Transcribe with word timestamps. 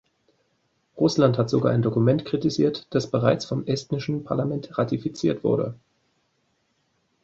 Russland 0.97 1.37
hat 1.37 1.51
sogar 1.51 1.71
ein 1.71 1.83
Dokument 1.83 2.25
kritisiert, 2.25 2.87
das 2.89 3.11
bereits 3.11 3.45
vom 3.45 3.67
estnischen 3.67 4.23
Parlament 4.23 4.75
ratifiziert 4.79 5.43
wurde. 5.43 5.75